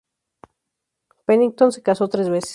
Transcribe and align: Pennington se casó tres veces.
Pennington 1.27 1.71
se 1.71 1.83
casó 1.83 2.07
tres 2.09 2.27
veces. 2.27 2.49